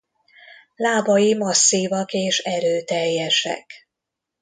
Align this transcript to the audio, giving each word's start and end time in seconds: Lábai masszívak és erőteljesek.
Lábai 0.75 1.33
masszívak 1.33 2.13
és 2.13 2.39
erőteljesek. 2.39 3.71